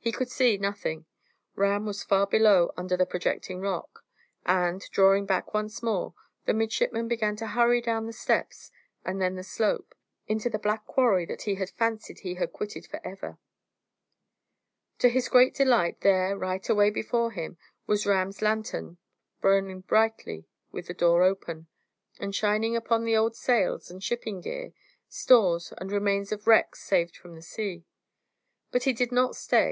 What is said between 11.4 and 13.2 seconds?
he had fancied he had quitted for